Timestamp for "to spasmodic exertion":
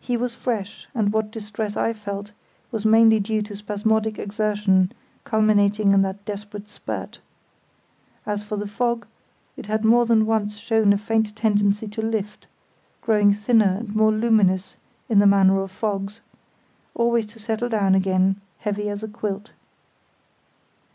3.42-4.90